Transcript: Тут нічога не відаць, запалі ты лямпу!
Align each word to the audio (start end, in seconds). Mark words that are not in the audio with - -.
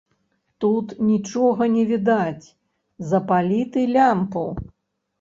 Тут 0.63 0.93
нічога 1.09 1.69
не 1.75 1.85
відаць, 1.93 2.47
запалі 3.13 3.63
ты 3.73 3.89
лямпу! 3.95 4.47